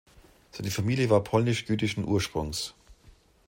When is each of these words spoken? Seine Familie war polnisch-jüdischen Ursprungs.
Seine 0.49 0.71
Familie 0.71 1.11
war 1.11 1.23
polnisch-jüdischen 1.23 2.05
Ursprungs. 2.07 2.73